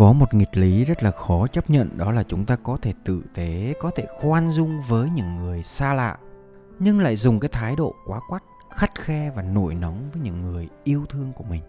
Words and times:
có 0.00 0.12
một 0.12 0.34
nghịch 0.34 0.56
lý 0.56 0.84
rất 0.84 1.02
là 1.02 1.10
khó 1.10 1.46
chấp 1.46 1.70
nhận, 1.70 1.98
đó 1.98 2.12
là 2.12 2.22
chúng 2.22 2.44
ta 2.44 2.56
có 2.56 2.76
thể 2.82 2.92
tử 3.04 3.22
tế, 3.34 3.74
có 3.80 3.90
thể 3.90 4.06
khoan 4.20 4.50
dung 4.50 4.80
với 4.88 5.10
những 5.10 5.36
người 5.36 5.62
xa 5.62 5.94
lạ, 5.94 6.18
nhưng 6.78 7.00
lại 7.00 7.16
dùng 7.16 7.40
cái 7.40 7.48
thái 7.48 7.76
độ 7.76 7.94
quá 8.06 8.20
quắt, 8.28 8.42
khắt 8.70 9.00
khe 9.00 9.30
và 9.30 9.42
nổi 9.42 9.74
nóng 9.74 10.10
với 10.12 10.22
những 10.22 10.40
người 10.40 10.68
yêu 10.84 11.06
thương 11.08 11.32
của 11.32 11.44
mình. 11.44 11.62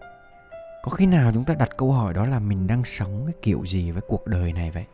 Có 0.84 0.92
khi 0.92 1.06
nào 1.06 1.32
chúng 1.34 1.44
ta 1.44 1.54
đặt 1.54 1.70
câu 1.78 1.92
hỏi 1.92 2.14
đó 2.14 2.26
là 2.26 2.40
mình 2.40 2.68
đang 2.68 2.84
sống 2.84 3.24
cái 3.26 3.36
kiểu 3.42 3.66
gì 3.66 3.92
với 3.92 4.02
cuộc 4.08 4.28
đời 4.28 4.54
này 4.54 4.72
vậy? 4.72 4.86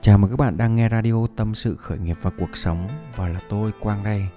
Chào 0.00 0.18
mừng 0.18 0.30
các 0.30 0.38
bạn 0.38 0.56
đang 0.56 0.76
nghe 0.76 0.88
radio 0.88 1.26
tâm 1.36 1.54
sự 1.54 1.76
khởi 1.76 1.98
nghiệp 1.98 2.16
và 2.22 2.30
cuộc 2.38 2.56
sống, 2.56 2.88
và 3.16 3.28
là 3.28 3.40
tôi, 3.48 3.72
quang 3.80 4.04
đây. 4.04 4.28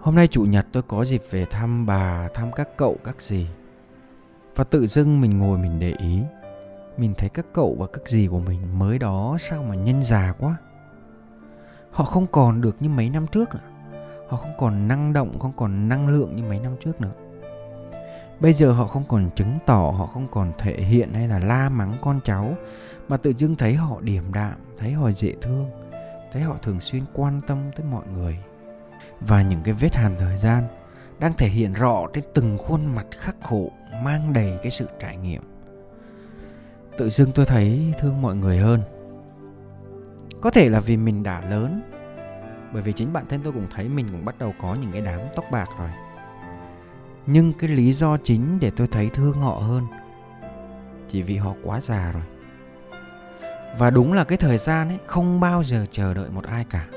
Hôm 0.00 0.14
nay 0.14 0.28
chủ 0.28 0.42
nhật, 0.44 0.66
tôi 0.72 0.82
có 0.82 1.04
dịp 1.04 1.22
về 1.30 1.44
thăm 1.44 1.86
bà, 1.86 2.28
thăm 2.34 2.52
các 2.52 2.76
cậu, 2.76 2.96
các 3.04 3.22
gì 3.22 3.46
và 4.56 4.64
tự 4.64 4.86
dưng 4.86 5.20
mình 5.20 5.38
ngồi 5.38 5.58
mình 5.58 5.78
để 5.78 5.94
ý 5.98 6.20
mình 6.96 7.14
thấy 7.18 7.28
các 7.28 7.46
cậu 7.52 7.76
và 7.78 7.86
các 7.92 8.08
dì 8.08 8.26
của 8.26 8.40
mình 8.40 8.78
mới 8.78 8.98
đó 8.98 9.36
sao 9.40 9.62
mà 9.62 9.74
nhân 9.74 10.04
già 10.04 10.32
quá. 10.38 10.56
Họ 11.90 12.04
không 12.04 12.26
còn 12.26 12.60
được 12.60 12.76
như 12.80 12.88
mấy 12.88 13.10
năm 13.10 13.26
trước 13.26 13.54
nữa. 13.54 13.60
Họ 14.28 14.36
không 14.36 14.52
còn 14.58 14.88
năng 14.88 15.12
động, 15.12 15.38
không 15.38 15.52
còn 15.56 15.88
năng 15.88 16.08
lượng 16.08 16.36
như 16.36 16.42
mấy 16.42 16.60
năm 16.60 16.76
trước 16.84 17.00
nữa. 17.00 17.12
Bây 18.40 18.52
giờ 18.52 18.72
họ 18.72 18.86
không 18.86 19.04
còn 19.08 19.30
chứng 19.36 19.58
tỏ, 19.66 19.94
họ 19.98 20.06
không 20.06 20.28
còn 20.30 20.52
thể 20.58 20.76
hiện 20.76 21.12
hay 21.12 21.28
là 21.28 21.38
la 21.38 21.68
mắng 21.68 21.96
con 22.02 22.20
cháu, 22.24 22.54
mà 23.08 23.16
tự 23.16 23.32
dưng 23.32 23.56
thấy 23.56 23.74
họ 23.74 24.00
điềm 24.00 24.32
đạm, 24.32 24.54
thấy 24.78 24.92
họ 24.92 25.10
dễ 25.10 25.34
thương, 25.40 25.70
thấy 26.32 26.42
họ 26.42 26.56
thường 26.62 26.80
xuyên 26.80 27.02
quan 27.12 27.40
tâm 27.46 27.58
tới 27.76 27.86
mọi 27.86 28.06
người. 28.14 28.38
Và 29.20 29.42
những 29.42 29.60
cái 29.64 29.74
vết 29.74 29.94
hàn 29.94 30.16
thời 30.18 30.36
gian 30.36 30.68
đang 31.18 31.32
thể 31.32 31.48
hiện 31.48 31.72
rõ 31.72 32.06
trên 32.12 32.24
từng 32.34 32.58
khuôn 32.58 32.86
mặt 32.86 33.06
khắc 33.18 33.36
khổ, 33.42 33.70
mang 34.04 34.32
đầy 34.32 34.58
cái 34.62 34.70
sự 34.70 34.88
trải 35.00 35.16
nghiệm 35.16 35.42
tự 36.98 37.10
dưng 37.10 37.32
tôi 37.34 37.46
thấy 37.46 37.94
thương 37.98 38.22
mọi 38.22 38.36
người 38.36 38.58
hơn. 38.58 38.82
Có 40.40 40.50
thể 40.50 40.68
là 40.68 40.80
vì 40.80 40.96
mình 40.96 41.22
đã 41.22 41.40
lớn, 41.50 41.82
bởi 42.72 42.82
vì 42.82 42.92
chính 42.92 43.12
bản 43.12 43.24
thân 43.28 43.40
tôi 43.44 43.52
cũng 43.52 43.66
thấy 43.74 43.88
mình 43.88 44.08
cũng 44.12 44.24
bắt 44.24 44.38
đầu 44.38 44.54
có 44.60 44.74
những 44.74 44.92
cái 44.92 45.00
đám 45.00 45.20
tóc 45.36 45.44
bạc 45.50 45.68
rồi. 45.78 45.90
Nhưng 47.26 47.52
cái 47.52 47.70
lý 47.70 47.92
do 47.92 48.16
chính 48.16 48.58
để 48.60 48.70
tôi 48.76 48.86
thấy 48.86 49.08
thương 49.08 49.32
họ 49.32 49.54
hơn 49.54 49.86
chỉ 51.08 51.22
vì 51.22 51.36
họ 51.36 51.54
quá 51.62 51.80
già 51.80 52.12
rồi. 52.12 52.22
Và 53.78 53.90
đúng 53.90 54.12
là 54.12 54.24
cái 54.24 54.38
thời 54.38 54.58
gian 54.58 54.88
ấy, 54.88 54.98
không 55.06 55.40
bao 55.40 55.62
giờ 55.62 55.86
chờ 55.90 56.14
đợi 56.14 56.30
một 56.30 56.44
ai 56.44 56.66
cả. 56.70 56.88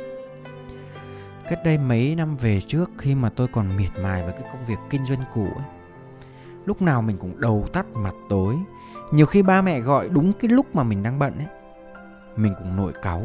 Cách 1.50 1.60
đây 1.66 1.78
mấy 1.78 2.16
năm 2.16 2.38
về 2.38 2.62
trước, 2.62 2.92
khi 2.98 3.16
mà 3.16 3.30
tôi 3.30 3.48
còn 3.48 3.78
miệt 3.78 3.92
mài 4.04 4.24
với 4.24 4.34
cái 4.34 4.50
công 4.52 4.66
việc 4.66 4.78
kinh 4.90 5.06
doanh 5.06 5.24
cũ 5.34 5.48
ấy, 5.58 5.66
lúc 6.66 6.82
nào 6.82 7.02
mình 7.02 7.18
cũng 7.18 7.42
đầu 7.42 7.68
tắt 7.74 7.86
mặt 7.94 8.14
tối 8.30 8.56
nhiều 9.12 9.26
khi 9.26 9.44
ba 9.44 9.62
mẹ 9.62 9.80
gọi 9.80 10.10
đúng 10.10 10.34
cái 10.34 10.50
lúc 10.50 10.76
mà 10.76 10.84
mình 10.84 11.04
đang 11.04 11.20
bận 11.20 11.38
ấy. 11.38 11.48
Mình 12.36 12.54
cũng 12.58 12.76
nổi 12.76 12.94
cáu. 13.02 13.22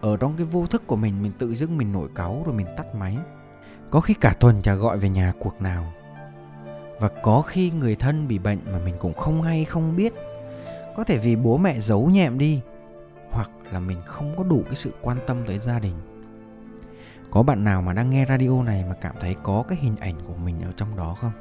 Ở 0.00 0.16
trong 0.16 0.34
cái 0.36 0.46
vô 0.46 0.66
thức 0.66 0.86
của 0.86 0.96
mình 0.96 1.22
mình 1.22 1.32
tự 1.38 1.54
dưng 1.54 1.78
mình 1.78 1.92
nổi 1.92 2.08
cáu 2.14 2.42
rồi 2.46 2.54
mình 2.54 2.66
tắt 2.76 2.94
máy. 2.94 3.18
Có 3.90 4.00
khi 4.00 4.14
cả 4.14 4.34
tuần 4.40 4.62
chả 4.62 4.74
gọi 4.74 4.98
về 4.98 5.08
nhà 5.08 5.32
cuộc 5.38 5.62
nào. 5.62 5.92
Và 7.00 7.08
có 7.22 7.42
khi 7.42 7.70
người 7.70 7.96
thân 7.96 8.28
bị 8.28 8.38
bệnh 8.38 8.58
mà 8.72 8.78
mình 8.78 8.94
cũng 8.98 9.14
không 9.14 9.42
hay, 9.42 9.64
không 9.64 9.96
biết. 9.96 10.14
Có 10.96 11.04
thể 11.04 11.18
vì 11.18 11.36
bố 11.36 11.56
mẹ 11.56 11.80
giấu 11.80 12.10
nhẹm 12.10 12.38
đi, 12.38 12.60
hoặc 13.30 13.50
là 13.72 13.80
mình 13.80 13.98
không 14.06 14.36
có 14.36 14.44
đủ 14.44 14.62
cái 14.66 14.74
sự 14.74 14.92
quan 15.02 15.18
tâm 15.26 15.36
tới 15.46 15.58
gia 15.58 15.78
đình. 15.78 15.94
Có 17.30 17.42
bạn 17.42 17.64
nào 17.64 17.82
mà 17.82 17.92
đang 17.92 18.10
nghe 18.10 18.26
radio 18.28 18.62
này 18.62 18.84
mà 18.88 18.94
cảm 19.00 19.14
thấy 19.20 19.36
có 19.42 19.64
cái 19.68 19.78
hình 19.82 19.96
ảnh 19.96 20.14
của 20.26 20.34
mình 20.44 20.60
ở 20.62 20.72
trong 20.76 20.96
đó 20.96 21.16
không? 21.20 21.32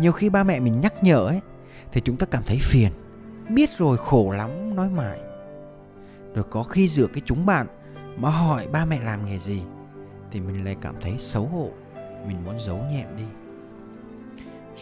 Nhiều 0.00 0.12
khi 0.12 0.30
ba 0.30 0.44
mẹ 0.44 0.60
mình 0.60 0.80
nhắc 0.80 1.02
nhở 1.02 1.26
ấy 1.26 1.40
thì 1.92 2.00
chúng 2.00 2.16
ta 2.16 2.26
cảm 2.30 2.42
thấy 2.46 2.58
phiền. 2.62 2.92
Biết 3.48 3.70
rồi, 3.78 3.98
khổ 3.98 4.32
lắm, 4.32 4.76
nói 4.76 4.88
mãi. 4.88 5.18
Rồi 6.34 6.44
có 6.50 6.62
khi 6.62 6.88
dựa 6.88 7.06
cái 7.06 7.22
chúng 7.26 7.46
bạn 7.46 7.66
mà 8.16 8.30
hỏi 8.30 8.66
ba 8.72 8.84
mẹ 8.84 9.00
làm 9.00 9.26
nghề 9.26 9.38
gì 9.38 9.62
thì 10.30 10.40
mình 10.40 10.64
lại 10.64 10.76
cảm 10.80 10.94
thấy 11.00 11.14
xấu 11.18 11.44
hổ, 11.44 11.70
mình 12.28 12.44
muốn 12.44 12.60
giấu 12.60 12.84
nhẹm 12.90 13.16
đi. 13.16 13.24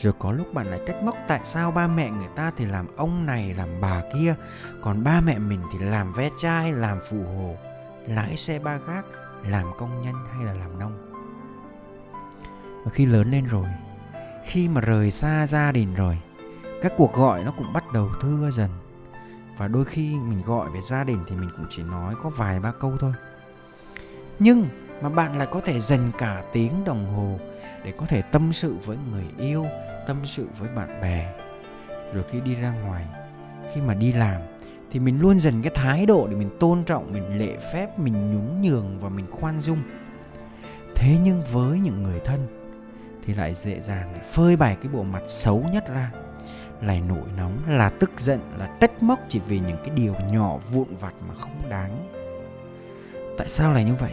Rồi 0.03 0.13
có 0.19 0.33
lúc 0.33 0.55
bạn 0.55 0.67
lại 0.67 0.81
trách 0.87 1.03
móc 1.03 1.17
tại 1.29 1.41
sao 1.45 1.71
ba 1.71 1.87
mẹ 1.87 2.11
người 2.11 2.29
ta 2.37 2.53
thì 2.57 2.67
làm 2.67 2.97
ông 2.97 3.27
này, 3.27 3.55
làm 3.55 3.69
bà 3.81 4.03
kia, 4.15 4.35
còn 4.83 5.05
ba 5.05 5.21
mẹ 5.21 5.39
mình 5.39 5.61
thì 5.73 5.79
làm 5.79 6.13
ve 6.13 6.31
chai, 6.39 6.73
làm 6.73 6.99
phụ 7.11 7.23
hồ, 7.23 7.57
lái 8.07 8.37
xe 8.37 8.59
ba 8.59 8.79
gác, 8.89 9.05
làm 9.47 9.67
công 9.79 10.03
nhân 10.03 10.15
hay 10.37 10.45
là 10.45 10.53
làm 10.53 10.79
nông. 10.79 11.11
Và 12.85 12.91
khi 12.93 13.07
lớn 13.07 13.31
lên 13.31 13.47
rồi, 13.47 13.67
khi 14.45 14.69
mà 14.69 14.81
rời 14.81 15.11
xa 15.11 15.47
gia 15.47 15.73
đình 15.73 15.95
rồi 15.95 16.19
các 16.85 16.93
cuộc 16.97 17.13
gọi 17.13 17.45
nó 17.45 17.51
cũng 17.51 17.73
bắt 17.73 17.93
đầu 17.93 18.11
thưa 18.21 18.51
dần. 18.51 18.71
Và 19.57 19.69
đôi 19.69 19.85
khi 19.85 20.15
mình 20.15 20.43
gọi 20.47 20.71
về 20.71 20.81
gia 20.83 21.05
đình 21.05 21.19
thì 21.27 21.37
mình 21.37 21.51
cũng 21.57 21.67
chỉ 21.71 21.83
nói 21.83 22.15
có 22.23 22.29
vài 22.29 22.61
ba 22.61 22.73
câu 22.81 22.97
thôi. 23.01 23.13
Nhưng 24.39 24.69
mà 25.03 25.09
bạn 25.09 25.39
lại 25.39 25.49
có 25.51 25.61
thể 25.61 25.81
dành 25.81 26.11
cả 26.19 26.45
tiếng 26.53 26.85
đồng 26.85 27.15
hồ 27.15 27.39
để 27.85 27.93
có 27.99 28.07
thể 28.07 28.23
tâm 28.23 28.53
sự 28.53 28.77
với 28.85 28.97
người 29.11 29.25
yêu, 29.39 29.67
tâm 30.07 30.17
sự 30.25 30.49
với 30.59 30.69
bạn 30.69 31.01
bè. 31.01 31.35
Rồi 32.15 32.25
khi 32.31 32.41
đi 32.41 32.55
ra 32.55 32.73
ngoài, 32.73 33.07
khi 33.75 33.81
mà 33.81 33.95
đi 33.95 34.13
làm 34.13 34.43
thì 34.91 35.01
mình 35.01 35.21
luôn 35.21 35.41
dành 35.41 35.63
cái 35.63 35.73
thái 35.75 36.07
độ 36.07 36.27
để 36.31 36.37
mình 36.37 36.51
tôn 36.61 36.85
trọng, 36.85 37.13
mình 37.13 37.39
lễ 37.39 37.57
phép, 37.73 37.99
mình 37.99 38.33
nhún 38.33 38.63
nhường 38.63 38.99
và 38.99 39.09
mình 39.09 39.27
khoan 39.31 39.61
dung. 39.61 39.83
Thế 40.95 41.17
nhưng 41.23 41.43
với 41.53 41.79
những 41.79 42.03
người 42.03 42.21
thân 42.25 42.47
thì 43.25 43.35
lại 43.35 43.55
dễ 43.55 43.81
dàng 43.81 44.11
để 44.15 44.21
phơi 44.33 44.57
bày 44.57 44.77
cái 44.83 44.93
bộ 44.93 45.03
mặt 45.03 45.23
xấu 45.27 45.65
nhất 45.73 45.89
ra 45.89 46.11
lại 46.87 47.01
nổi 47.01 47.29
nóng, 47.37 47.59
là 47.69 47.89
tức 47.89 48.11
giận, 48.17 48.41
là 48.59 48.77
trách 48.81 49.03
móc 49.03 49.19
chỉ 49.29 49.41
vì 49.49 49.61
những 49.61 49.77
cái 49.77 49.91
điều 49.91 50.15
nhỏ 50.33 50.57
vụn 50.57 50.95
vặt 51.01 51.15
mà 51.29 51.35
không 51.35 51.69
đáng. 51.69 52.09
Tại 53.39 53.49
sao 53.49 53.73
lại 53.73 53.85
như 53.85 53.95
vậy? 53.95 54.13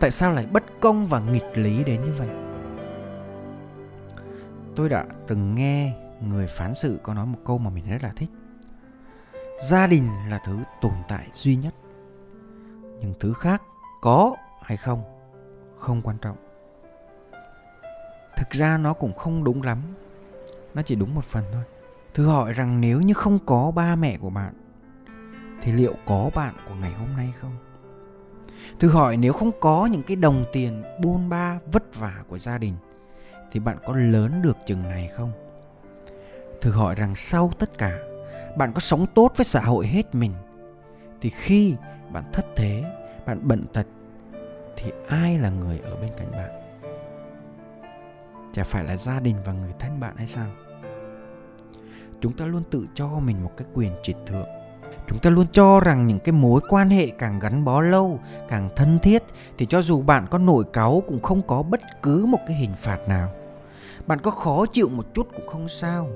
Tại 0.00 0.10
sao 0.10 0.32
lại 0.32 0.46
bất 0.50 0.64
công 0.80 1.06
và 1.06 1.20
nghịch 1.20 1.50
lý 1.54 1.84
đến 1.84 2.04
như 2.04 2.12
vậy? 2.12 2.28
Tôi 4.76 4.88
đã 4.88 5.06
từng 5.26 5.54
nghe 5.54 5.92
người 6.20 6.46
phán 6.46 6.74
xử 6.74 6.98
có 7.02 7.14
nói 7.14 7.26
một 7.26 7.38
câu 7.44 7.58
mà 7.58 7.70
mình 7.70 7.90
rất 7.90 8.02
là 8.02 8.12
thích. 8.16 8.30
Gia 9.60 9.86
đình 9.86 10.08
là 10.28 10.38
thứ 10.44 10.58
tồn 10.80 10.92
tại 11.08 11.28
duy 11.32 11.56
nhất, 11.56 11.74
nhưng 13.00 13.12
thứ 13.20 13.32
khác 13.32 13.62
có 14.00 14.36
hay 14.62 14.76
không 14.76 15.02
không 15.78 16.02
quan 16.02 16.18
trọng. 16.18 16.36
Thực 18.36 18.50
ra 18.50 18.78
nó 18.78 18.92
cũng 18.92 19.12
không 19.12 19.44
đúng 19.44 19.62
lắm 19.62 19.82
nó 20.78 20.82
chỉ 20.82 20.94
đúng 20.94 21.14
một 21.14 21.24
phần 21.24 21.44
thôi. 21.52 21.62
Thử 22.14 22.26
hỏi 22.26 22.52
rằng 22.52 22.80
nếu 22.80 23.00
như 23.00 23.14
không 23.14 23.38
có 23.46 23.72
ba 23.74 23.96
mẹ 23.96 24.16
của 24.16 24.30
bạn, 24.30 24.54
thì 25.62 25.72
liệu 25.72 25.94
có 26.06 26.30
bạn 26.34 26.54
của 26.68 26.74
ngày 26.74 26.92
hôm 26.92 27.16
nay 27.16 27.32
không? 27.40 27.56
Thử 28.78 28.90
hỏi 28.90 29.16
nếu 29.16 29.32
không 29.32 29.50
có 29.60 29.86
những 29.86 30.02
cái 30.02 30.16
đồng 30.16 30.44
tiền 30.52 30.82
buôn 31.00 31.28
ba 31.28 31.58
vất 31.72 31.96
vả 31.96 32.14
của 32.28 32.38
gia 32.38 32.58
đình, 32.58 32.74
thì 33.52 33.60
bạn 33.60 33.78
có 33.86 33.94
lớn 33.96 34.42
được 34.42 34.56
chừng 34.66 34.82
này 34.82 35.08
không? 35.08 35.32
Thử 36.60 36.70
hỏi 36.70 36.94
rằng 36.94 37.14
sau 37.16 37.50
tất 37.58 37.78
cả, 37.78 37.98
bạn 38.56 38.72
có 38.72 38.80
sống 38.80 39.06
tốt 39.14 39.32
với 39.36 39.44
xã 39.44 39.60
hội 39.60 39.86
hết 39.86 40.14
mình, 40.14 40.32
thì 41.20 41.30
khi 41.30 41.74
bạn 42.12 42.24
thất 42.32 42.46
thế, 42.56 42.84
bạn 43.26 43.40
bận 43.42 43.64
tật, 43.72 43.86
thì 44.76 44.92
ai 45.08 45.38
là 45.38 45.50
người 45.50 45.78
ở 45.78 45.96
bên 45.96 46.10
cạnh 46.18 46.30
bạn? 46.30 46.50
Chả 48.52 48.64
phải 48.64 48.84
là 48.84 48.96
gia 48.96 49.20
đình 49.20 49.36
và 49.44 49.52
người 49.52 49.72
thân 49.78 50.00
bạn 50.00 50.16
hay 50.16 50.26
sao? 50.26 50.46
Chúng 52.20 52.32
ta 52.32 52.44
luôn 52.44 52.62
tự 52.70 52.86
cho 52.94 53.08
mình 53.08 53.44
một 53.44 53.50
cái 53.56 53.68
quyền 53.74 53.92
trịch 54.02 54.16
thượng. 54.26 54.46
Chúng 55.08 55.18
ta 55.18 55.30
luôn 55.30 55.46
cho 55.52 55.80
rằng 55.80 56.06
những 56.06 56.18
cái 56.18 56.32
mối 56.32 56.60
quan 56.68 56.90
hệ 56.90 57.06
càng 57.06 57.38
gắn 57.38 57.64
bó 57.64 57.80
lâu, 57.80 58.20
càng 58.48 58.68
thân 58.76 58.98
thiết, 58.98 59.22
thì 59.58 59.66
cho 59.66 59.82
dù 59.82 60.02
bạn 60.02 60.26
có 60.30 60.38
nổi 60.38 60.64
cáu 60.72 61.02
cũng 61.06 61.22
không 61.22 61.42
có 61.42 61.62
bất 61.62 61.80
cứ 62.02 62.26
một 62.26 62.38
cái 62.46 62.56
hình 62.56 62.74
phạt 62.76 63.08
nào. 63.08 63.32
Bạn 64.06 64.18
có 64.20 64.30
khó 64.30 64.66
chịu 64.66 64.88
một 64.88 65.14
chút 65.14 65.28
cũng 65.36 65.46
không 65.46 65.68
sao, 65.68 66.08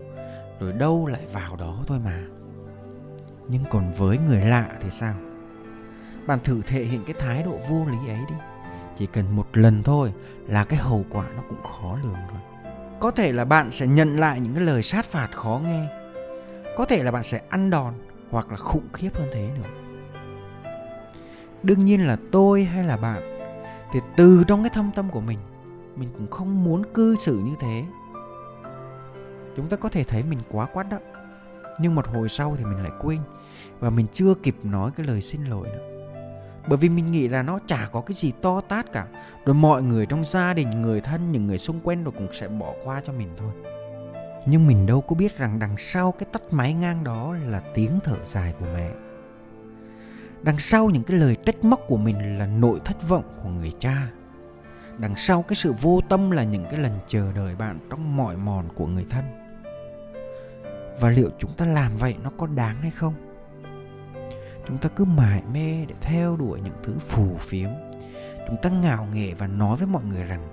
rồi 0.60 0.72
đâu 0.72 1.06
lại 1.06 1.22
vào 1.32 1.56
đó 1.56 1.76
thôi 1.86 1.98
mà. 2.04 2.22
Nhưng 3.48 3.62
còn 3.70 3.92
với 3.92 4.18
người 4.18 4.40
lạ 4.40 4.68
thì 4.80 4.90
sao? 4.90 5.14
Bạn 6.26 6.38
thử 6.44 6.62
thể 6.66 6.84
hiện 6.84 7.04
cái 7.04 7.14
thái 7.18 7.42
độ 7.42 7.58
vô 7.68 7.86
lý 7.86 8.10
ấy 8.12 8.20
đi. 8.28 8.34
Chỉ 8.98 9.06
cần 9.06 9.36
một 9.36 9.46
lần 9.52 9.82
thôi 9.82 10.12
là 10.46 10.64
cái 10.64 10.78
hậu 10.78 11.04
quả 11.10 11.26
nó 11.36 11.42
cũng 11.48 11.62
khó 11.62 11.98
lường 12.02 12.12
rồi 12.12 12.40
có 13.02 13.10
thể 13.10 13.32
là 13.32 13.44
bạn 13.44 13.72
sẽ 13.72 13.86
nhận 13.86 14.20
lại 14.20 14.40
những 14.40 14.54
cái 14.54 14.64
lời 14.64 14.82
sát 14.82 15.04
phạt 15.04 15.28
khó 15.34 15.60
nghe. 15.64 15.86
Có 16.76 16.84
thể 16.84 17.02
là 17.02 17.10
bạn 17.10 17.22
sẽ 17.22 17.40
ăn 17.48 17.70
đòn 17.70 17.94
hoặc 18.30 18.50
là 18.50 18.56
khủng 18.56 18.88
khiếp 18.92 19.10
hơn 19.14 19.28
thế 19.32 19.48
nữa. 19.56 19.70
Đương 21.62 21.84
nhiên 21.84 22.06
là 22.06 22.16
tôi 22.32 22.64
hay 22.64 22.84
là 22.84 22.96
bạn, 22.96 23.22
thì 23.92 24.00
từ 24.16 24.44
trong 24.48 24.62
cái 24.62 24.70
thâm 24.74 24.90
tâm 24.94 25.10
của 25.10 25.20
mình 25.20 25.38
mình 25.96 26.08
cũng 26.12 26.30
không 26.30 26.64
muốn 26.64 26.82
cư 26.94 27.16
xử 27.16 27.38
như 27.38 27.54
thế. 27.60 27.84
Chúng 29.56 29.68
ta 29.68 29.76
có 29.76 29.88
thể 29.88 30.04
thấy 30.04 30.22
mình 30.22 30.38
quá 30.50 30.66
quát 30.66 30.88
đó, 30.90 30.98
nhưng 31.80 31.94
một 31.94 32.06
hồi 32.08 32.28
sau 32.28 32.56
thì 32.58 32.64
mình 32.64 32.82
lại 32.82 32.92
quên 33.00 33.18
và 33.80 33.90
mình 33.90 34.06
chưa 34.12 34.34
kịp 34.42 34.56
nói 34.62 34.90
cái 34.96 35.06
lời 35.06 35.22
xin 35.22 35.44
lỗi 35.44 35.68
nữa 35.68 35.91
bởi 36.66 36.78
vì 36.78 36.88
mình 36.88 37.12
nghĩ 37.12 37.28
là 37.28 37.42
nó 37.42 37.58
chả 37.66 37.88
có 37.92 38.00
cái 38.00 38.14
gì 38.14 38.32
to 38.42 38.60
tát 38.60 38.92
cả. 38.92 39.06
Rồi 39.44 39.54
mọi 39.54 39.82
người 39.82 40.06
trong 40.06 40.24
gia 40.24 40.54
đình, 40.54 40.82
người 40.82 41.00
thân, 41.00 41.32
những 41.32 41.46
người 41.46 41.58
xung 41.58 41.80
quanh 41.80 42.04
rồi 42.04 42.14
cũng 42.18 42.28
sẽ 42.32 42.48
bỏ 42.48 42.72
qua 42.84 43.00
cho 43.04 43.12
mình 43.12 43.28
thôi. 43.36 43.52
Nhưng 44.46 44.66
mình 44.66 44.86
đâu 44.86 45.00
có 45.00 45.14
biết 45.14 45.38
rằng 45.38 45.58
đằng 45.58 45.76
sau 45.78 46.12
cái 46.12 46.26
tắt 46.32 46.42
máy 46.50 46.74
ngang 46.74 47.04
đó 47.04 47.36
là 47.46 47.62
tiếng 47.74 47.98
thở 48.04 48.16
dài 48.24 48.54
của 48.60 48.66
mẹ. 48.74 48.90
Đằng 50.42 50.58
sau 50.58 50.90
những 50.90 51.02
cái 51.02 51.16
lời 51.18 51.36
trách 51.44 51.64
móc 51.64 51.80
của 51.86 51.96
mình 51.96 52.38
là 52.38 52.46
nỗi 52.46 52.80
thất 52.84 53.08
vọng 53.08 53.24
của 53.42 53.48
người 53.48 53.72
cha. 53.78 54.08
Đằng 54.98 55.16
sau 55.16 55.42
cái 55.42 55.56
sự 55.56 55.72
vô 55.72 56.00
tâm 56.08 56.30
là 56.30 56.44
những 56.44 56.64
cái 56.70 56.80
lần 56.80 56.98
chờ 57.06 57.32
đợi 57.32 57.56
bạn 57.56 57.78
trong 57.90 58.16
mọi 58.16 58.36
mòn 58.36 58.68
của 58.74 58.86
người 58.86 59.06
thân. 59.10 59.24
Và 61.00 61.10
liệu 61.10 61.30
chúng 61.38 61.52
ta 61.56 61.66
làm 61.66 61.96
vậy 61.96 62.16
nó 62.22 62.30
có 62.38 62.46
đáng 62.46 62.82
hay 62.82 62.90
không? 62.90 63.31
Chúng 64.68 64.78
ta 64.78 64.88
cứ 64.88 65.04
mải 65.04 65.42
mê 65.52 65.84
để 65.88 65.94
theo 66.00 66.36
đuổi 66.36 66.60
những 66.60 66.76
thứ 66.82 66.94
phù 66.98 67.36
phiếm. 67.40 67.68
Chúng 68.46 68.56
ta 68.62 68.70
ngạo 68.70 69.08
nghễ 69.14 69.34
và 69.34 69.46
nói 69.46 69.76
với 69.76 69.86
mọi 69.86 70.04
người 70.04 70.24
rằng, 70.24 70.48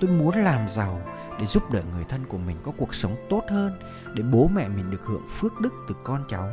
tôi 0.00 0.10
muốn 0.10 0.34
làm 0.34 0.68
giàu 0.68 1.00
để 1.38 1.46
giúp 1.46 1.70
đỡ 1.72 1.82
người 1.92 2.04
thân 2.04 2.26
của 2.26 2.38
mình 2.38 2.56
có 2.62 2.72
cuộc 2.76 2.94
sống 2.94 3.16
tốt 3.30 3.44
hơn, 3.50 3.78
để 4.14 4.22
bố 4.22 4.48
mẹ 4.54 4.68
mình 4.68 4.90
được 4.90 5.04
hưởng 5.04 5.28
phước 5.28 5.60
đức 5.60 5.74
từ 5.88 5.94
con 6.04 6.24
cháu. 6.28 6.48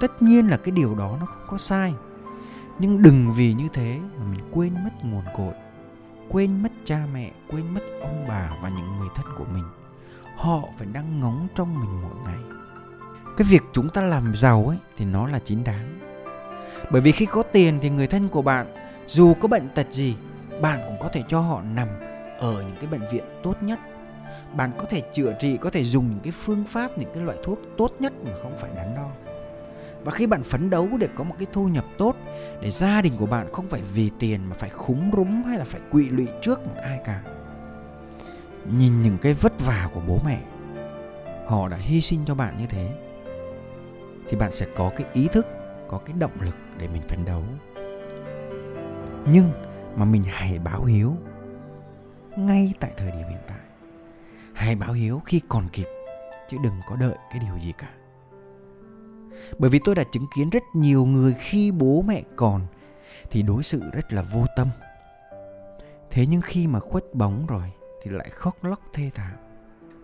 Tất 0.00 0.22
nhiên 0.22 0.50
là 0.50 0.56
cái 0.56 0.72
điều 0.72 0.94
đó 0.94 1.16
nó 1.20 1.26
không 1.26 1.46
có 1.48 1.58
sai. 1.58 1.94
Nhưng 2.78 3.02
đừng 3.02 3.32
vì 3.32 3.54
như 3.54 3.68
thế 3.72 4.00
mà 4.18 4.24
mình 4.24 4.40
quên 4.52 4.74
mất 4.84 4.90
nguồn 5.02 5.24
cội, 5.36 5.54
quên 6.28 6.62
mất 6.62 6.72
cha 6.84 7.06
mẹ, 7.12 7.32
quên 7.50 7.74
mất 7.74 7.80
ông 8.00 8.24
bà 8.28 8.50
và 8.62 8.68
những 8.68 8.98
người 8.98 9.08
thân 9.14 9.26
của 9.38 9.44
mình. 9.54 9.64
Họ 10.36 10.60
phải 10.78 10.88
đang 10.92 11.20
ngóng 11.20 11.48
trong 11.54 11.80
mình 11.80 12.02
mỗi 12.02 12.14
ngày 12.24 12.63
cái 13.36 13.46
việc 13.50 13.62
chúng 13.72 13.88
ta 13.88 14.00
làm 14.00 14.36
giàu 14.36 14.66
ấy 14.68 14.78
thì 14.96 15.04
nó 15.04 15.26
là 15.26 15.38
chính 15.44 15.64
đáng. 15.64 16.00
Bởi 16.90 17.00
vì 17.00 17.12
khi 17.12 17.26
có 17.26 17.42
tiền 17.42 17.78
thì 17.82 17.90
người 17.90 18.06
thân 18.06 18.28
của 18.28 18.42
bạn, 18.42 18.74
dù 19.06 19.34
có 19.34 19.48
bệnh 19.48 19.68
tật 19.68 19.86
gì, 19.90 20.16
bạn 20.60 20.80
cũng 20.86 20.96
có 21.00 21.08
thể 21.08 21.22
cho 21.28 21.40
họ 21.40 21.62
nằm 21.62 21.88
ở 22.38 22.52
những 22.52 22.76
cái 22.76 22.86
bệnh 22.86 23.10
viện 23.12 23.24
tốt 23.42 23.62
nhất. 23.62 23.78
Bạn 24.56 24.70
có 24.78 24.84
thể 24.84 25.02
chữa 25.12 25.32
trị, 25.40 25.56
có 25.56 25.70
thể 25.70 25.84
dùng 25.84 26.10
những 26.10 26.20
cái 26.20 26.32
phương 26.32 26.64
pháp, 26.64 26.98
những 26.98 27.10
cái 27.14 27.24
loại 27.24 27.38
thuốc 27.44 27.58
tốt 27.78 27.92
nhất 27.98 28.12
mà 28.24 28.30
không 28.42 28.56
phải 28.56 28.70
đắn 28.76 28.94
đo. 28.96 29.10
Và 30.04 30.12
khi 30.12 30.26
bạn 30.26 30.42
phấn 30.42 30.70
đấu 30.70 30.88
để 31.00 31.08
có 31.14 31.24
một 31.24 31.34
cái 31.38 31.46
thu 31.52 31.68
nhập 31.68 31.84
tốt, 31.98 32.16
để 32.60 32.70
gia 32.70 33.02
đình 33.02 33.12
của 33.18 33.26
bạn 33.26 33.52
không 33.52 33.68
phải 33.68 33.80
vì 33.94 34.10
tiền 34.18 34.40
mà 34.48 34.54
phải 34.54 34.70
khúng 34.70 35.10
rúng 35.16 35.42
hay 35.42 35.58
là 35.58 35.64
phải 35.64 35.80
quỵ 35.90 36.08
lụy 36.08 36.26
trước 36.42 36.66
một 36.66 36.74
ai 36.82 36.98
cả. 37.04 37.20
Nhìn 38.76 39.02
những 39.02 39.18
cái 39.18 39.34
vất 39.34 39.52
vả 39.60 39.88
của 39.94 40.00
bố 40.08 40.18
mẹ, 40.24 40.40
họ 41.46 41.68
đã 41.68 41.76
hy 41.76 42.00
sinh 42.00 42.20
cho 42.26 42.34
bạn 42.34 42.56
như 42.56 42.66
thế 42.66 43.03
thì 44.28 44.36
bạn 44.36 44.52
sẽ 44.52 44.66
có 44.76 44.90
cái 44.96 45.06
ý 45.12 45.28
thức, 45.28 45.46
có 45.88 45.98
cái 45.98 46.16
động 46.18 46.40
lực 46.40 46.56
để 46.78 46.88
mình 46.88 47.02
phấn 47.08 47.24
đấu. 47.24 47.44
Nhưng 49.26 49.50
mà 49.96 50.04
mình 50.04 50.24
hãy 50.26 50.58
báo 50.58 50.84
hiếu 50.84 51.16
ngay 52.36 52.72
tại 52.80 52.90
thời 52.96 53.10
điểm 53.10 53.28
hiện 53.28 53.42
tại. 53.48 53.58
Hãy 54.52 54.74
báo 54.74 54.92
hiếu 54.92 55.20
khi 55.24 55.40
còn 55.48 55.68
kịp, 55.68 55.88
chứ 56.48 56.56
đừng 56.62 56.80
có 56.88 56.96
đợi 56.96 57.16
cái 57.30 57.38
điều 57.38 57.58
gì 57.58 57.72
cả. 57.78 57.90
Bởi 59.58 59.70
vì 59.70 59.80
tôi 59.84 59.94
đã 59.94 60.04
chứng 60.12 60.26
kiến 60.36 60.50
rất 60.50 60.62
nhiều 60.74 61.04
người 61.04 61.34
khi 61.38 61.70
bố 61.70 62.02
mẹ 62.02 62.22
còn 62.36 62.66
thì 63.30 63.42
đối 63.42 63.62
xử 63.62 63.82
rất 63.92 64.12
là 64.12 64.22
vô 64.22 64.44
tâm. 64.56 64.68
Thế 66.10 66.26
nhưng 66.26 66.40
khi 66.40 66.66
mà 66.66 66.80
khuất 66.80 67.14
bóng 67.14 67.46
rồi 67.46 67.72
thì 68.02 68.10
lại 68.10 68.30
khóc 68.30 68.64
lóc 68.64 68.80
thê 68.92 69.10
thảm. 69.14 69.32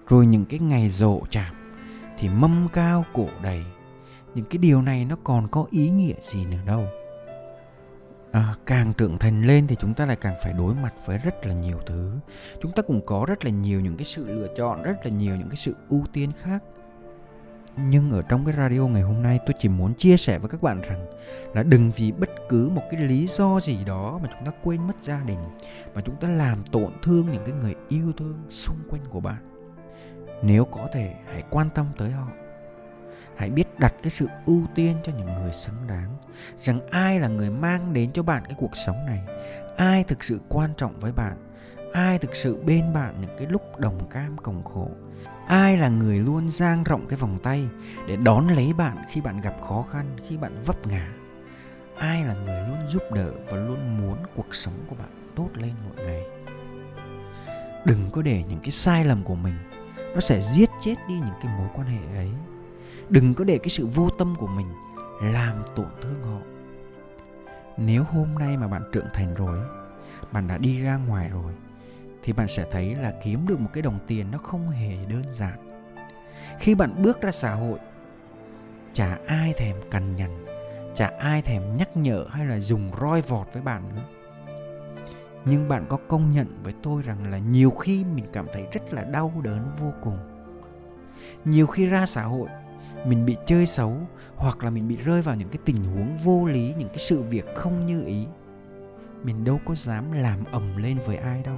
Rồi 0.08 0.26
những 0.26 0.44
cái 0.44 0.58
ngày 0.58 0.88
rộ 0.90 1.20
chạp 1.30 1.54
thì 2.18 2.28
mâm 2.28 2.68
cao 2.72 3.04
cổ 3.12 3.26
đầy 3.42 3.64
những 4.34 4.44
cái 4.44 4.58
điều 4.58 4.82
này 4.82 5.04
nó 5.04 5.16
còn 5.24 5.48
có 5.48 5.66
ý 5.70 5.88
nghĩa 5.88 6.14
gì 6.22 6.44
nữa 6.44 6.58
đâu. 6.66 6.86
À, 8.32 8.54
càng 8.66 8.92
trưởng 8.92 9.18
thành 9.18 9.42
lên 9.46 9.66
thì 9.66 9.76
chúng 9.76 9.94
ta 9.94 10.06
lại 10.06 10.16
càng 10.16 10.34
phải 10.42 10.52
đối 10.52 10.74
mặt 10.74 10.94
với 11.06 11.18
rất 11.18 11.46
là 11.46 11.54
nhiều 11.54 11.78
thứ. 11.86 12.12
Chúng 12.62 12.72
ta 12.72 12.82
cũng 12.82 13.06
có 13.06 13.24
rất 13.28 13.44
là 13.44 13.50
nhiều 13.50 13.80
những 13.80 13.96
cái 13.96 14.04
sự 14.04 14.24
lựa 14.26 14.46
chọn 14.56 14.82
rất 14.82 14.96
là 15.04 15.10
nhiều 15.10 15.36
những 15.36 15.48
cái 15.48 15.56
sự 15.56 15.74
ưu 15.88 16.04
tiên 16.12 16.30
khác. 16.42 16.62
Nhưng 17.76 18.10
ở 18.10 18.22
trong 18.22 18.44
cái 18.44 18.54
radio 18.56 18.80
ngày 18.80 19.02
hôm 19.02 19.22
nay 19.22 19.38
tôi 19.46 19.54
chỉ 19.58 19.68
muốn 19.68 19.94
chia 19.94 20.16
sẻ 20.16 20.38
với 20.38 20.48
các 20.48 20.62
bạn 20.62 20.80
rằng 20.80 21.06
là 21.54 21.62
đừng 21.62 21.90
vì 21.96 22.12
bất 22.12 22.30
cứ 22.48 22.70
một 22.74 22.82
cái 22.90 23.00
lý 23.00 23.26
do 23.26 23.60
gì 23.60 23.84
đó 23.84 24.20
mà 24.22 24.28
chúng 24.32 24.46
ta 24.46 24.52
quên 24.62 24.86
mất 24.86 24.94
gia 25.02 25.20
đình 25.20 25.38
mà 25.94 26.00
chúng 26.00 26.16
ta 26.16 26.28
làm 26.28 26.64
tổn 26.64 26.92
thương 27.02 27.26
những 27.32 27.42
cái 27.44 27.54
người 27.60 27.74
yêu 27.88 28.12
thương 28.16 28.38
xung 28.48 28.78
quanh 28.90 29.02
của 29.10 29.20
bạn. 29.20 29.66
Nếu 30.42 30.64
có 30.64 30.88
thể 30.92 31.14
hãy 31.26 31.42
quan 31.50 31.70
tâm 31.74 31.86
tới 31.98 32.10
họ 32.10 32.28
hãy 33.40 33.50
biết 33.50 33.78
đặt 33.78 33.94
cái 34.02 34.10
sự 34.10 34.26
ưu 34.46 34.62
tiên 34.74 34.96
cho 35.04 35.12
những 35.12 35.34
người 35.34 35.52
xứng 35.52 35.86
đáng. 35.88 36.16
Rằng 36.62 36.80
ai 36.90 37.20
là 37.20 37.28
người 37.28 37.50
mang 37.50 37.92
đến 37.92 38.12
cho 38.12 38.22
bạn 38.22 38.44
cái 38.44 38.54
cuộc 38.58 38.76
sống 38.86 39.06
này? 39.06 39.20
Ai 39.76 40.04
thực 40.04 40.24
sự 40.24 40.40
quan 40.48 40.70
trọng 40.76 41.00
với 41.00 41.12
bạn? 41.12 41.36
Ai 41.92 42.18
thực 42.18 42.36
sự 42.36 42.62
bên 42.66 42.92
bạn 42.92 43.20
những 43.20 43.36
cái 43.38 43.46
lúc 43.46 43.78
đồng 43.78 44.08
cam 44.10 44.36
cộng 44.36 44.64
khổ? 44.64 44.88
Ai 45.46 45.78
là 45.78 45.88
người 45.88 46.18
luôn 46.18 46.48
dang 46.48 46.84
rộng 46.84 47.06
cái 47.08 47.18
vòng 47.18 47.38
tay 47.42 47.68
để 48.06 48.16
đón 48.16 48.48
lấy 48.48 48.72
bạn 48.72 48.96
khi 49.10 49.20
bạn 49.20 49.40
gặp 49.40 49.54
khó 49.62 49.82
khăn, 49.82 50.16
khi 50.28 50.36
bạn 50.36 50.62
vấp 50.66 50.86
ngã? 50.86 51.12
Ai 51.98 52.24
là 52.24 52.34
người 52.34 52.68
luôn 52.68 52.88
giúp 52.88 53.02
đỡ 53.14 53.30
và 53.48 53.56
luôn 53.56 53.98
muốn 53.98 54.18
cuộc 54.36 54.54
sống 54.54 54.74
của 54.86 54.96
bạn 54.96 55.32
tốt 55.36 55.48
lên 55.54 55.72
mỗi 55.84 56.06
ngày? 56.06 56.22
Đừng 57.84 58.10
có 58.12 58.22
để 58.22 58.44
những 58.48 58.60
cái 58.60 58.70
sai 58.70 59.04
lầm 59.04 59.24
của 59.24 59.34
mình 59.34 59.54
nó 60.14 60.20
sẽ 60.20 60.42
giết 60.42 60.70
chết 60.80 60.94
đi 61.08 61.14
những 61.14 61.38
cái 61.42 61.52
mối 61.58 61.68
quan 61.74 61.86
hệ 61.86 62.16
ấy 62.16 62.30
đừng 63.10 63.34
có 63.34 63.44
để 63.44 63.58
cái 63.58 63.68
sự 63.68 63.86
vô 63.86 64.10
tâm 64.18 64.34
của 64.34 64.46
mình 64.46 64.66
làm 65.22 65.56
tổn 65.76 65.88
thương 66.02 66.22
họ. 66.22 66.40
Nếu 67.76 68.04
hôm 68.04 68.34
nay 68.38 68.56
mà 68.56 68.68
bạn 68.68 68.82
trưởng 68.92 69.06
thành 69.14 69.34
rồi, 69.34 69.58
bạn 70.32 70.48
đã 70.48 70.58
đi 70.58 70.82
ra 70.82 70.96
ngoài 70.96 71.28
rồi, 71.28 71.52
thì 72.22 72.32
bạn 72.32 72.48
sẽ 72.48 72.66
thấy 72.70 72.94
là 72.94 73.12
kiếm 73.24 73.46
được 73.46 73.60
một 73.60 73.70
cái 73.72 73.82
đồng 73.82 73.98
tiền 74.06 74.30
nó 74.30 74.38
không 74.38 74.68
hề 74.68 74.96
đơn 75.04 75.22
giản. 75.32 75.86
Khi 76.58 76.74
bạn 76.74 77.02
bước 77.02 77.20
ra 77.20 77.32
xã 77.32 77.54
hội, 77.54 77.78
chả 78.92 79.18
ai 79.26 79.52
thèm 79.56 79.76
cằn 79.90 80.16
nhằn, 80.16 80.44
chả 80.94 81.10
ai 81.18 81.42
thèm 81.42 81.74
nhắc 81.74 81.96
nhở 81.96 82.26
hay 82.30 82.46
là 82.46 82.60
dùng 82.60 82.90
roi 83.00 83.20
vọt 83.20 83.46
với 83.52 83.62
bạn 83.62 83.82
nữa. 83.94 84.02
Nhưng 85.44 85.68
bạn 85.68 85.86
có 85.88 85.98
công 86.08 86.32
nhận 86.32 86.62
với 86.62 86.74
tôi 86.82 87.02
rằng 87.02 87.30
là 87.30 87.38
nhiều 87.38 87.70
khi 87.70 88.04
mình 88.04 88.26
cảm 88.32 88.46
thấy 88.52 88.66
rất 88.72 88.92
là 88.92 89.04
đau 89.04 89.32
đớn 89.42 89.70
vô 89.78 89.92
cùng. 90.02 90.18
Nhiều 91.44 91.66
khi 91.66 91.86
ra 91.86 92.06
xã 92.06 92.22
hội 92.22 92.48
mình 93.06 93.26
bị 93.26 93.36
chơi 93.46 93.66
xấu 93.66 93.96
hoặc 94.36 94.64
là 94.64 94.70
mình 94.70 94.88
bị 94.88 94.96
rơi 94.96 95.22
vào 95.22 95.36
những 95.36 95.48
cái 95.48 95.58
tình 95.64 95.76
huống 95.76 96.16
vô 96.16 96.46
lý, 96.46 96.74
những 96.78 96.88
cái 96.88 96.98
sự 96.98 97.22
việc 97.22 97.54
không 97.54 97.86
như 97.86 98.04
ý, 98.04 98.26
mình 99.22 99.44
đâu 99.44 99.60
có 99.64 99.74
dám 99.74 100.12
làm 100.12 100.44
ầm 100.52 100.76
lên 100.76 100.98
với 101.06 101.16
ai 101.16 101.42
đâu. 101.42 101.56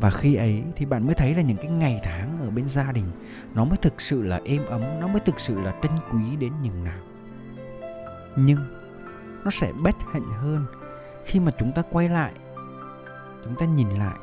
Và 0.00 0.10
khi 0.10 0.34
ấy 0.34 0.62
thì 0.76 0.86
bạn 0.86 1.06
mới 1.06 1.14
thấy 1.14 1.34
là 1.34 1.42
những 1.42 1.56
cái 1.56 1.68
ngày 1.68 2.00
tháng 2.02 2.38
ở 2.40 2.50
bên 2.50 2.68
gia 2.68 2.92
đình, 2.92 3.10
nó 3.54 3.64
mới 3.64 3.76
thực 3.76 4.00
sự 4.00 4.22
là 4.22 4.40
êm 4.44 4.66
ấm, 4.66 4.82
nó 5.00 5.08
mới 5.08 5.20
thực 5.20 5.40
sự 5.40 5.60
là 5.60 5.74
trân 5.82 5.92
quý 6.12 6.36
đến 6.36 6.52
nhường 6.62 6.84
nào. 6.84 7.00
Nhưng 8.36 8.58
nó 9.44 9.50
sẽ 9.50 9.72
bất 9.72 9.94
hạnh 10.12 10.30
hơn 10.30 10.66
khi 11.24 11.40
mà 11.40 11.52
chúng 11.58 11.72
ta 11.72 11.82
quay 11.90 12.08
lại, 12.08 12.32
chúng 13.44 13.54
ta 13.58 13.66
nhìn 13.66 13.88
lại 13.88 14.18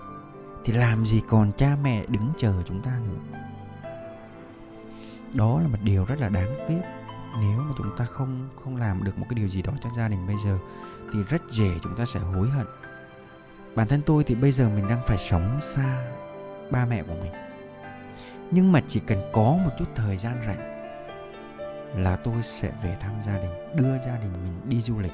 thì 0.65 0.73
làm 0.73 1.05
gì 1.05 1.21
còn 1.29 1.51
cha 1.57 1.77
mẹ 1.83 2.05
đứng 2.05 2.31
chờ 2.37 2.53
chúng 2.65 2.81
ta 2.81 2.99
nữa? 3.07 3.39
Đó 5.37 5.59
là 5.61 5.67
một 5.67 5.77
điều 5.83 6.05
rất 6.05 6.21
là 6.21 6.29
đáng 6.29 6.53
tiếc. 6.67 6.81
Nếu 7.41 7.59
mà 7.59 7.73
chúng 7.77 7.97
ta 7.97 8.05
không 8.05 8.49
không 8.63 8.77
làm 8.77 9.03
được 9.03 9.17
một 9.17 9.25
cái 9.29 9.35
điều 9.35 9.47
gì 9.47 9.61
đó 9.61 9.73
cho 9.81 9.89
gia 9.89 10.07
đình 10.07 10.27
bây 10.27 10.35
giờ, 10.45 10.57
thì 11.13 11.19
rất 11.23 11.41
dễ 11.51 11.69
chúng 11.83 11.95
ta 11.95 12.05
sẽ 12.05 12.19
hối 12.19 12.49
hận. 12.49 12.65
Bản 13.75 13.87
thân 13.87 14.01
tôi 14.05 14.23
thì 14.23 14.35
bây 14.35 14.51
giờ 14.51 14.69
mình 14.69 14.87
đang 14.87 15.01
phải 15.05 15.17
sống 15.17 15.59
xa 15.61 16.11
ba 16.71 16.85
mẹ 16.85 17.03
của 17.03 17.15
mình. 17.15 17.31
Nhưng 18.51 18.71
mà 18.71 18.81
chỉ 18.87 18.99
cần 18.99 19.31
có 19.33 19.57
một 19.65 19.71
chút 19.79 19.85
thời 19.95 20.17
gian 20.17 20.41
rảnh 20.45 20.77
là 22.03 22.15
tôi 22.15 22.43
sẽ 22.43 22.71
về 22.83 22.97
thăm 22.99 23.11
gia 23.25 23.37
đình, 23.37 23.75
đưa 23.75 23.99
gia 24.05 24.17
đình 24.17 24.33
mình 24.43 24.69
đi 24.69 24.81
du 24.81 24.99
lịch 24.99 25.11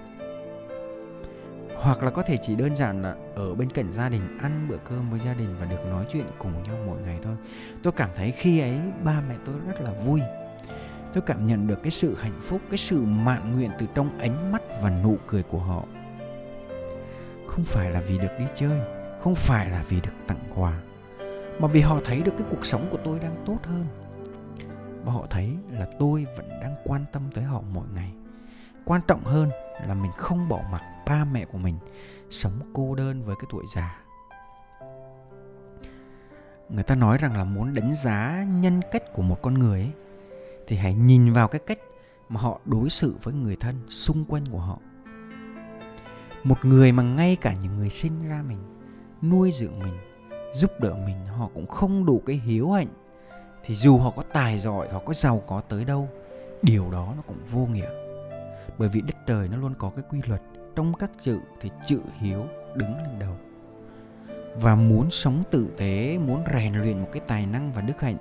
hoặc 1.84 2.04
là 2.04 2.12
có 2.12 2.22
thể 2.22 2.38
chỉ 2.38 2.56
đơn 2.56 2.76
giản 2.76 3.02
là 3.02 3.16
ở 3.36 3.56
bên 3.56 3.70
cạnh 3.70 3.94
gia 3.94 4.10
đình, 4.10 4.38
ăn 4.42 4.68
bữa 4.70 4.78
cơm 4.78 5.10
với 5.10 5.20
gia 5.26 5.34
đình 5.34 5.56
và 5.60 5.66
được 5.66 5.86
nói 5.90 6.06
chuyện 6.12 6.26
cùng 6.38 6.64
nhau 6.64 6.76
mỗi 6.86 7.02
ngày 7.02 7.20
thôi. 7.24 7.36
Tôi 7.84 7.94
cảm 7.94 8.10
thấy 8.16 8.32
khi 8.32 8.60
ấy 8.60 8.80
ba 9.04 9.22
mẹ 9.30 9.36
tôi 9.46 9.56
rất 9.68 9.82
là 9.82 9.92
vui. 9.92 10.22
Tôi 11.14 11.24
cảm 11.26 11.46
nhận 11.46 11.68
được 11.68 11.84
cái 11.84 11.92
sự 11.92 12.16
hạnh 12.20 12.40
phúc, 12.42 12.62
cái 12.70 12.78
sự 12.78 13.04
mạn 13.04 13.56
nguyện 13.56 13.72
từ 13.80 13.86
trong 13.96 14.20
ánh 14.20 14.52
mắt 14.52 14.62
và 14.82 14.90
nụ 14.90 15.18
cười 15.28 15.44
của 15.44 15.60
họ. 15.60 15.84
Không 17.48 17.64
phải 17.64 17.92
là 17.92 18.02
vì 18.02 18.18
được 18.18 18.32
đi 18.40 18.46
chơi, 18.56 18.80
không 19.20 19.36
phải 19.36 19.70
là 19.70 19.84
vì 19.90 20.02
được 20.02 20.14
tặng 20.28 20.40
quà, 20.56 20.82
mà 21.60 21.68
vì 21.68 21.82
họ 21.82 22.00
thấy 22.04 22.22
được 22.22 22.34
cái 22.38 22.48
cuộc 22.50 22.66
sống 22.66 22.88
của 22.92 23.00
tôi 23.04 23.20
đang 23.20 23.44
tốt 23.46 23.58
hơn. 23.64 23.86
Và 25.06 25.12
họ 25.12 25.26
thấy 25.30 25.50
là 25.72 25.88
tôi 26.00 26.26
vẫn 26.38 26.50
đang 26.62 26.76
quan 26.84 27.06
tâm 27.12 27.22
tới 27.34 27.44
họ 27.44 27.62
mỗi 27.74 27.86
ngày. 27.96 28.12
Quan 28.86 29.02
trọng 29.08 29.24
hơn 29.24 29.50
là 29.88 29.94
mình 29.94 30.12
không 30.18 30.50
bỏ 30.50 30.62
mặc 30.72 30.82
ba 31.06 31.26
mẹ 31.26 31.46
của 31.46 31.58
mình 31.58 31.76
sống 32.30 32.60
cô 32.74 32.96
đơn 32.96 33.24
với 33.24 33.36
cái 33.36 33.46
tuổi 33.50 33.66
già. 33.68 34.04
Người 36.70 36.84
ta 36.84 36.96
nói 36.96 37.18
rằng 37.18 37.38
là 37.38 37.44
muốn 37.44 37.74
đánh 37.74 37.94
giá 37.94 38.46
nhân 38.50 38.82
cách 38.92 39.14
của 39.14 39.22
một 39.22 39.42
con 39.42 39.54
người 39.54 39.80
ấy, 39.80 39.92
thì 40.68 40.76
hãy 40.76 40.94
nhìn 40.94 41.34
vào 41.34 41.48
cái 41.48 41.62
cách 41.68 41.80
mà 42.30 42.42
họ 42.42 42.60
đối 42.66 42.90
xử 42.90 43.16
với 43.24 43.34
người 43.34 43.56
thân 43.56 43.76
xung 43.90 44.26
quanh 44.26 44.46
của 44.52 44.60
họ. 44.60 44.80
Một 46.44 46.66
người 46.66 46.92
mà 46.92 47.04
ngay 47.04 47.36
cả 47.36 47.54
những 47.62 47.78
người 47.78 47.90
sinh 47.90 48.30
ra 48.30 48.44
mình 48.48 48.60
nuôi 49.22 49.52
dưỡng 49.52 49.80
mình 49.80 49.98
giúp 50.54 50.72
đỡ 50.80 50.94
mình 51.06 51.26
họ 51.26 51.50
cũng 51.54 51.68
không 51.68 52.06
đủ 52.06 52.22
cái 52.26 52.36
hiếu 52.36 52.72
hạnh 52.72 52.88
thì 53.64 53.76
dù 53.76 53.98
họ 53.98 54.10
có 54.10 54.24
tài 54.34 54.60
giỏi 54.60 54.90
họ 54.90 55.00
có 55.06 55.14
giàu 55.14 55.44
có 55.48 55.62
tới 55.62 55.86
đâu 55.86 56.10
điều 56.62 56.92
đó 56.92 57.14
nó 57.16 57.22
cũng 57.28 57.38
vô 57.52 57.66
nghĩa. 57.66 57.90
Bởi 58.78 58.90
vì 58.90 59.02
đất 59.02 59.16
trời 59.28 59.48
nó 59.48 59.58
luôn 59.58 59.74
có 59.78 59.92
cái 59.96 60.06
quy 60.10 60.20
luật 60.28 60.42
trong 60.76 60.94
các 60.94 61.12
chữ 61.22 61.40
thì 61.62 61.70
chữ 61.88 62.00
hiếu 62.20 62.46
đứng 62.76 62.98
lên 62.98 63.20
đầu. 63.20 63.36
Và 64.56 64.76
muốn 64.76 65.12
sống 65.12 65.44
tử 65.52 65.70
tế, 65.78 66.18
muốn 66.18 66.44
rèn 66.54 66.74
luyện 66.74 67.00
một 67.00 67.10
cái 67.12 67.22
tài 67.28 67.46
năng 67.46 67.72
và 67.72 67.82
đức 67.82 68.02
hạnh, 68.02 68.18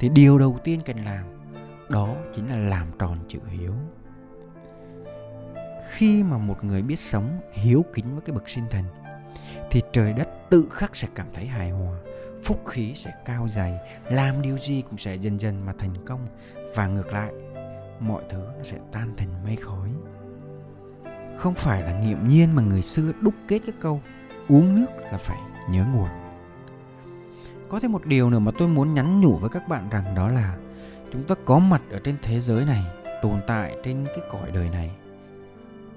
thì 0.00 0.08
điều 0.08 0.38
đầu 0.38 0.58
tiên 0.64 0.80
cần 0.84 1.04
làm, 1.04 1.24
đó 1.88 2.14
chính 2.34 2.48
là 2.48 2.56
làm 2.56 2.86
tròn 2.98 3.18
chữ 3.28 3.38
hiếu. 3.48 3.74
Khi 5.88 6.22
mà 6.22 6.38
một 6.38 6.64
người 6.64 6.82
biết 6.82 7.00
sống 7.00 7.40
hiếu 7.52 7.84
kính 7.94 8.14
với 8.14 8.20
cái 8.20 8.34
bậc 8.34 8.48
sinh 8.48 8.64
thần, 8.70 8.84
thì 9.70 9.82
trời 9.92 10.12
đất 10.12 10.28
tự 10.50 10.68
khắc 10.70 10.96
sẽ 10.96 11.08
cảm 11.14 11.26
thấy 11.34 11.46
hài 11.46 11.70
hòa, 11.70 11.98
phúc 12.42 12.66
khí 12.66 12.92
sẽ 12.94 13.12
cao 13.24 13.48
dày, 13.48 13.78
làm 14.04 14.42
điều 14.42 14.58
gì 14.58 14.82
cũng 14.82 14.98
sẽ 14.98 15.14
dần 15.14 15.40
dần 15.40 15.66
mà 15.66 15.72
thành 15.78 16.04
công, 16.06 16.26
và 16.74 16.86
ngược 16.86 17.12
lại, 17.12 17.32
mọi 18.00 18.22
thứ 18.28 18.38
nó 18.58 18.64
sẽ 18.64 18.78
tan 18.92 19.14
thành 19.16 19.28
mây 19.44 19.56
khói 19.56 19.88
không 21.40 21.54
phải 21.54 21.82
là 21.82 22.00
nghiệm 22.00 22.28
nhiên 22.28 22.56
mà 22.56 22.62
người 22.62 22.82
xưa 22.82 23.12
đúc 23.20 23.34
kết 23.48 23.58
cái 23.66 23.74
câu, 23.80 24.00
uống 24.48 24.74
nước 24.74 24.86
là 25.12 25.18
phải 25.18 25.38
nhớ 25.70 25.84
nguồn. 25.94 26.08
Có 27.68 27.80
thêm 27.80 27.92
một 27.92 28.06
điều 28.06 28.30
nữa 28.30 28.38
mà 28.38 28.52
tôi 28.58 28.68
muốn 28.68 28.94
nhắn 28.94 29.20
nhủ 29.20 29.36
với 29.36 29.50
các 29.50 29.68
bạn 29.68 29.88
rằng 29.90 30.14
đó 30.14 30.28
là 30.28 30.56
chúng 31.12 31.24
ta 31.24 31.34
có 31.44 31.58
mặt 31.58 31.82
ở 31.90 32.00
trên 32.04 32.16
thế 32.22 32.40
giới 32.40 32.64
này, 32.64 32.84
tồn 33.22 33.40
tại 33.46 33.76
trên 33.84 34.06
cái 34.06 34.18
cõi 34.30 34.50
đời 34.50 34.70
này. 34.70 34.90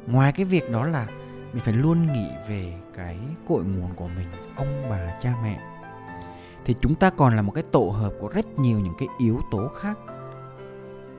Ngoài 0.08 0.32
cái 0.32 0.46
việc 0.46 0.72
đó 0.72 0.86
là 0.86 1.08
mình 1.54 1.64
phải 1.64 1.74
luôn 1.74 2.08
nghĩ 2.08 2.28
về 2.48 2.74
cái 2.96 3.18
cội 3.48 3.64
nguồn 3.64 3.94
của 3.96 4.08
mình, 4.08 4.28
ông 4.56 4.84
bà, 4.90 5.20
cha 5.22 5.34
mẹ, 5.44 5.60
thì 6.66 6.76
chúng 6.82 6.96
ta 6.96 7.10
còn 7.10 7.36
là 7.36 7.42
một 7.42 7.52
cái 7.52 7.64
tổ 7.72 7.90
hợp 7.90 8.14
của 8.20 8.28
rất 8.28 8.60
nhiều 8.60 8.80
những 8.80 8.94
cái 9.00 9.08
yếu 9.20 9.42
tố 9.52 9.68
khác 9.68 9.98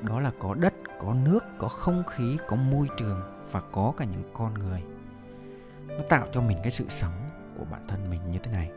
đó 0.04 0.20
là 0.20 0.30
có 0.38 0.54
đất, 0.54 0.74
có 1.00 1.14
nước, 1.14 1.44
có 1.58 1.68
không 1.68 2.02
khí, 2.06 2.36
có 2.48 2.56
môi 2.56 2.88
trường 2.96 3.20
và 3.50 3.60
có 3.72 3.92
cả 3.96 4.04
những 4.04 4.30
con 4.32 4.54
người. 4.54 4.82
Nó 5.88 6.02
tạo 6.08 6.26
cho 6.32 6.40
mình 6.40 6.58
cái 6.62 6.70
sự 6.70 6.84
sống 6.88 7.12
của 7.58 7.64
bản 7.70 7.80
thân 7.88 8.10
mình 8.10 8.20
như 8.30 8.38
thế 8.38 8.52
này. 8.52 8.70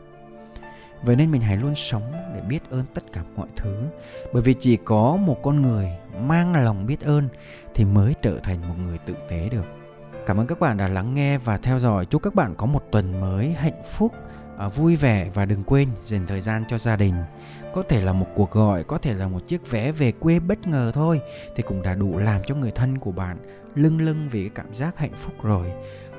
Vậy 1.02 1.16
nên 1.16 1.30
mình 1.30 1.40
hãy 1.40 1.56
luôn 1.56 1.74
sống 1.76 2.12
để 2.34 2.40
biết 2.40 2.70
ơn 2.70 2.84
tất 2.94 3.12
cả 3.12 3.22
mọi 3.36 3.48
thứ. 3.56 3.82
Bởi 4.32 4.42
vì 4.42 4.54
chỉ 4.54 4.76
có 4.76 5.16
một 5.16 5.42
con 5.42 5.62
người 5.62 5.90
mang 6.20 6.64
lòng 6.64 6.86
biết 6.86 7.00
ơn 7.00 7.28
thì 7.74 7.84
mới 7.84 8.14
trở 8.22 8.38
thành 8.38 8.68
một 8.68 8.74
người 8.78 8.98
tử 8.98 9.14
tế 9.28 9.48
được. 9.48 9.64
Cảm 10.26 10.40
ơn 10.40 10.46
các 10.46 10.60
bạn 10.60 10.76
đã 10.76 10.88
lắng 10.88 11.14
nghe 11.14 11.38
và 11.38 11.56
theo 11.56 11.78
dõi. 11.78 12.06
Chúc 12.06 12.22
các 12.22 12.34
bạn 12.34 12.54
có 12.54 12.66
một 12.66 12.82
tuần 12.90 13.20
mới 13.20 13.52
hạnh 13.52 13.82
phúc 13.84 14.12
à, 14.58 14.68
vui 14.68 14.96
vẻ 14.96 15.30
và 15.34 15.44
đừng 15.44 15.64
quên 15.64 15.88
dành 16.04 16.26
thời 16.26 16.40
gian 16.40 16.64
cho 16.68 16.78
gia 16.78 16.96
đình 16.96 17.14
có 17.74 17.82
thể 17.82 18.00
là 18.00 18.12
một 18.12 18.26
cuộc 18.34 18.50
gọi 18.50 18.84
có 18.84 18.98
thể 18.98 19.14
là 19.14 19.28
một 19.28 19.48
chiếc 19.48 19.70
vé 19.70 19.92
về 19.92 20.12
quê 20.12 20.40
bất 20.40 20.66
ngờ 20.66 20.90
thôi 20.94 21.20
thì 21.56 21.62
cũng 21.62 21.82
đã 21.82 21.94
đủ 21.94 22.18
làm 22.18 22.42
cho 22.46 22.54
người 22.54 22.70
thân 22.70 22.98
của 22.98 23.12
bạn 23.12 23.36
lưng 23.74 24.00
lưng 24.00 24.28
vì 24.32 24.40
cái 24.40 24.50
cảm 24.54 24.74
giác 24.74 24.98
hạnh 24.98 25.14
phúc 25.16 25.34
rồi 25.42 25.72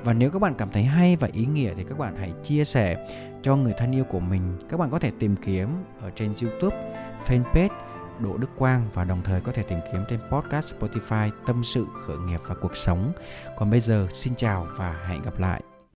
và 0.04 0.12
nếu 0.12 0.30
các 0.30 0.42
bạn 0.42 0.54
cảm 0.58 0.70
thấy 0.70 0.82
hay 0.82 1.16
và 1.16 1.28
ý 1.32 1.46
nghĩa 1.46 1.74
thì 1.76 1.84
các 1.88 1.98
bạn 1.98 2.16
hãy 2.18 2.32
chia 2.44 2.64
sẻ 2.64 3.06
cho 3.42 3.56
người 3.56 3.74
thân 3.78 3.92
yêu 3.92 4.04
của 4.04 4.20
mình 4.20 4.58
các 4.68 4.80
bạn 4.80 4.90
có 4.90 4.98
thể 4.98 5.10
tìm 5.18 5.36
kiếm 5.36 5.68
ở 6.00 6.10
trên 6.16 6.34
youtube 6.42 6.76
fanpage 7.26 7.68
Đỗ 8.18 8.36
Đức 8.36 8.50
Quang 8.56 8.88
và 8.94 9.04
đồng 9.04 9.22
thời 9.22 9.40
có 9.40 9.52
thể 9.52 9.62
tìm 9.62 9.78
kiếm 9.92 10.04
trên 10.08 10.20
podcast 10.30 10.74
Spotify 10.74 11.30
Tâm 11.46 11.64
sự 11.64 11.86
khởi 12.06 12.16
nghiệp 12.16 12.40
và 12.46 12.54
cuộc 12.54 12.76
sống. 12.76 13.12
Còn 13.56 13.70
bây 13.70 13.80
giờ 13.80 14.06
xin 14.12 14.34
chào 14.36 14.66
và 14.76 15.04
hẹn 15.08 15.22
gặp 15.22 15.38
lại. 15.38 15.69